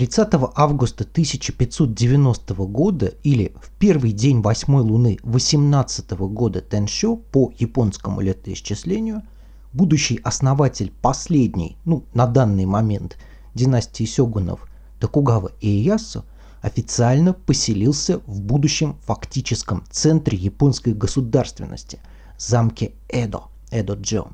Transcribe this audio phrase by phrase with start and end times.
[0.00, 8.22] 30 августа 1590 года или в первый день восьмой луны 18 года Теншо по японскому
[8.22, 9.20] летоисчислению
[9.74, 13.18] будущий основатель последней, ну, на данный момент,
[13.54, 14.66] династии сёгунов
[15.00, 16.24] Токугава Иэясу
[16.62, 21.98] официально поселился в будущем фактическом центре японской государственности–
[22.38, 24.28] замке Эдо, Эдо-Джо.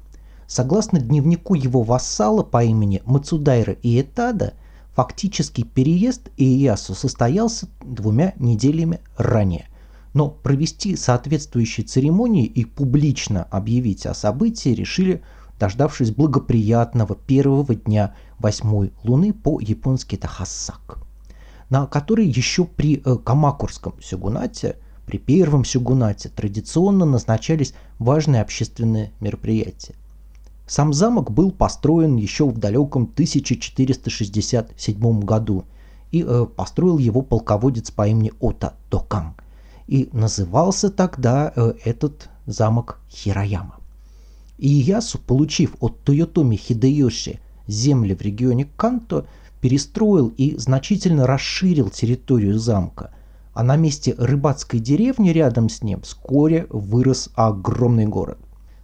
[0.46, 4.54] Согласно дневнику его вассала по имени Мацудайра Иэтада,
[4.96, 9.66] фактический переезд Иеясу состоялся двумя неделями ранее.
[10.14, 15.22] Но провести соответствующие церемонии и публично объявить о событии решили,
[15.60, 20.98] дождавшись благоприятного первого дня восьмой луны по-японски Тахасак,
[21.68, 29.94] на который еще при э, Камакурском сюгунате, при первом сюгунате традиционно назначались важные общественные мероприятия.
[30.66, 35.64] Сам замок был построен еще в далеком 1467 году,
[36.10, 39.34] и э, построил его полководец по имени Ота Докан.
[39.86, 43.76] И назывался тогда э, этот замок Хирояма.
[44.58, 49.26] Иясу, получив от Тойотоми Хидеёши земли в регионе Канто,
[49.60, 53.10] перестроил и значительно расширил территорию замка,
[53.52, 58.38] а на месте рыбацкой деревни рядом с ним вскоре вырос огромный город.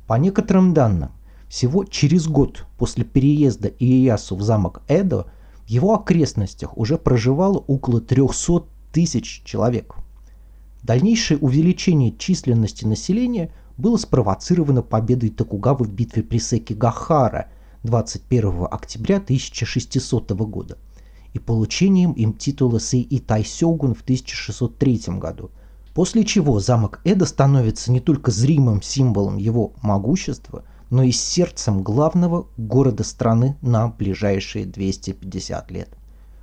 [0.06, 1.10] По некоторым данным,
[1.52, 5.26] всего через год после переезда Иеясу в замок Эдо
[5.66, 9.96] в его окрестностях уже проживало около 300 тысяч человек.
[10.82, 17.50] Дальнейшее увеличение численности населения было спровоцировано победой Токугавы в битве при Секи Гахара
[17.82, 20.78] 21 октября 1600 года
[21.34, 25.50] и получением им титула Сэй Тайсёгун в 1603 году,
[25.92, 32.48] после чего замок Эда становится не только зримым символом его могущества– но и сердцем главного
[32.58, 35.88] города страны на ближайшие 250 лет.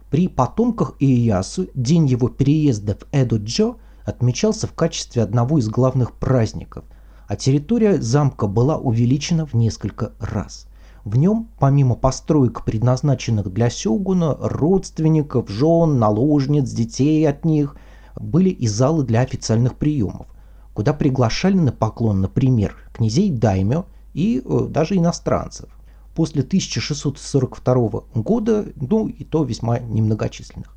[0.09, 3.75] При потомках Иеясу день его переезда в Эдо-Джо
[4.05, 6.83] отмечался в качестве одного из главных праздников,
[7.27, 10.65] а территория замка была увеличена в несколько раз.
[11.05, 17.77] В нем, помимо построек, предназначенных для сёгуна, родственников, жен, наложниц, детей от них,
[18.19, 20.25] были и залы для официальных приемов,
[20.73, 25.69] куда приглашали на поклон, например, князей Даймё– и э, даже иностранцев.
[26.15, 30.75] После 1642 года, ну и то весьма немногочисленных.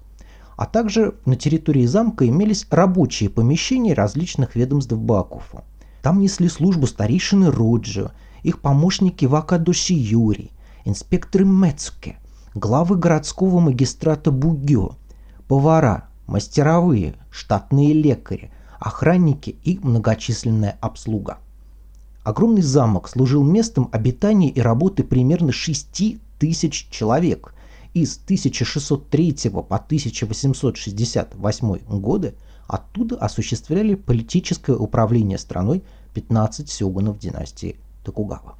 [0.57, 5.65] А также на территории замка имелись рабочие помещения различных ведомств Бакуфа.
[6.03, 8.11] Там несли службу старейшины Роджио,
[8.43, 10.51] их помощники Вакадоши Юри,
[10.85, 12.17] инспекторы Мецуке,
[12.55, 14.97] главы городского магистрата Бугё,
[15.49, 21.39] повара, мастеровые, штатные лекари, охранники и многочисленная обслуга.
[22.25, 27.53] Огромный замок служил местом обитания и работы примерно 6 тысяч человек.
[27.95, 32.35] И с 1603 по 1868 годы
[32.69, 35.83] оттуда осуществляли политическое управление страной
[36.15, 38.55] 15 сёгунов династии Токугава.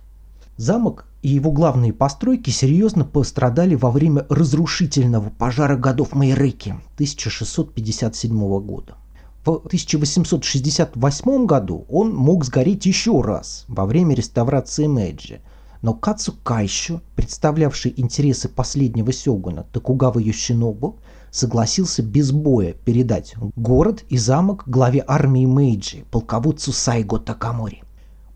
[0.57, 8.97] Замок и его главные постройки серьезно пострадали во время разрушительного пожара годов Майреки 1657 года.
[9.45, 15.41] В 1868 году он мог сгореть еще раз во время реставрации Мэйджи,
[15.83, 21.01] но Кацу Кайшо, представлявший интересы последнего сёгуна Токугава Йошинобу,
[21.33, 27.83] согласился без боя передать город и замок главе армии Мэйджи, полководцу Сайго Такамори.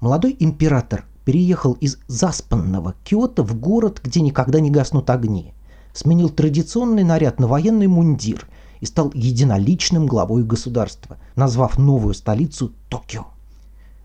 [0.01, 5.55] Молодой император переехал из заспанного Киото в город, где никогда не гаснут огни,
[5.93, 8.49] сменил традиционный наряд на военный мундир–
[8.81, 13.27] и стал единоличным главой государства, назвав новую столицу Токио.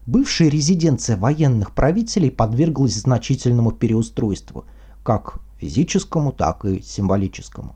[0.05, 4.65] Бывшая резиденция военных правителей подверглась значительному переустройству,
[5.03, 7.75] как физическому, так и символическому.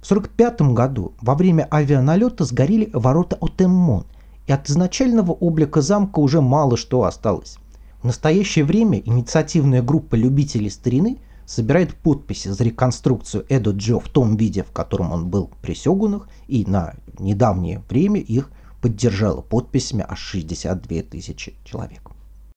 [0.00, 4.06] В 1945 году во время авианалета сгорели ворота Отеммон,
[4.46, 7.58] и от изначального облика замка уже мало что осталось.
[8.02, 11.18] В настоящее время инициативная группа любителей старины–
[11.50, 16.28] собирает подписи за реконструкцию Эдо Джо в том виде, в котором он был при Сёгунах,
[16.46, 18.50] и на недавнее время их
[18.80, 22.02] поддержало подписями аж 62 тысячи человек.